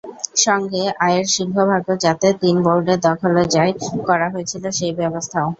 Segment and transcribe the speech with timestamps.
[0.45, 3.71] সঙ্গে আয়ের সিংহভাগও যাতে তিন বোর্ডের দখলে যায়,
[4.07, 5.47] করা হয়েছিল সেই ব্যবস্থাও।